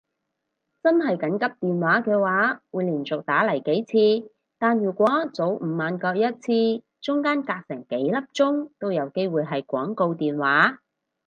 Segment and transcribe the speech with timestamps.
[0.81, 3.83] 真係緊急電話嘅話會連續打嚟幾
[4.23, 10.79] 次，但如果早午晚各一次中間隔成幾粒鐘都有機會係廣告電話